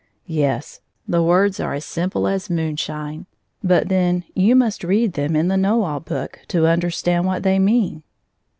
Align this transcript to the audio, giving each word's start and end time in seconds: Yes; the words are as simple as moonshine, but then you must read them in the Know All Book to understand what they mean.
Yes; 0.25 0.81
the 1.07 1.21
words 1.21 1.59
are 1.59 1.75
as 1.75 1.85
simple 1.85 2.27
as 2.27 2.49
moonshine, 2.49 3.27
but 3.63 3.87
then 3.87 4.23
you 4.33 4.55
must 4.55 4.83
read 4.83 5.13
them 5.13 5.35
in 5.35 5.47
the 5.47 5.57
Know 5.57 5.83
All 5.83 5.99
Book 5.99 6.39
to 6.47 6.65
understand 6.65 7.27
what 7.27 7.43
they 7.43 7.59
mean. 7.59 8.01